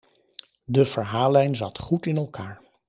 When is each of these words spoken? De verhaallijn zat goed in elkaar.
De 0.65 0.85
verhaallijn 0.85 1.55
zat 1.55 1.79
goed 1.79 2.05
in 2.05 2.17
elkaar. 2.17 2.61